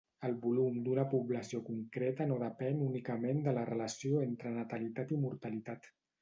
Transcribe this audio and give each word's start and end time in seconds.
El 0.27 0.31
volum 0.43 0.77
d'una 0.85 1.03
població 1.11 1.59
concreta 1.67 2.27
no 2.31 2.37
depèn 2.45 2.81
únicament 2.87 3.45
de 3.49 3.53
la 3.59 3.67
relació 3.71 4.23
entre 4.29 4.55
natalitat 4.57 5.15
i 5.19 5.21
mortalitat. 5.29 5.93